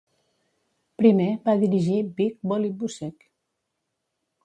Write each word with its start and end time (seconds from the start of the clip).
Primer 1.01 1.27
va 1.45 1.55
dirigir 1.65 2.01
Big 2.17 2.43
Bully 2.53 2.75
Busick. 2.83 3.33